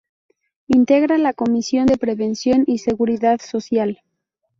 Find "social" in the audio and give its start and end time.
3.39-4.01